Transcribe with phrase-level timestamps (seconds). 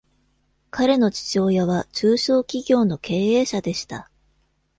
[0.71, 4.09] 彼の父親は中小企業の経営者でした。